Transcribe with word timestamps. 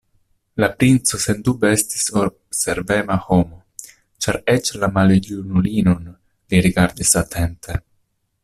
La 0.61 0.67
princo 0.83 1.19
sendube 1.25 1.69
estis 1.73 2.05
observema 2.21 3.19
homo, 3.27 3.61
ĉar 4.27 4.41
eĉ 4.57 4.73
la 4.85 4.93
maljunulinon 4.99 6.11
li 6.15 6.67
rigardis 6.69 7.17
atente. 7.27 7.79